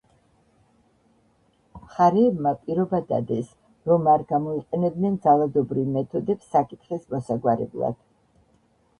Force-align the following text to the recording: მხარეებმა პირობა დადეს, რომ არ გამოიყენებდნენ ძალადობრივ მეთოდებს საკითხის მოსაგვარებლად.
მხარეებმა 1.81 2.53
პირობა 2.61 3.01
დადეს, 3.11 3.51
რომ 3.91 4.09
არ 4.13 4.23
გამოიყენებდნენ 4.31 5.19
ძალადობრივ 5.27 5.91
მეთოდებს 5.97 6.49
საკითხის 6.55 7.05
მოსაგვარებლად. 7.15 8.01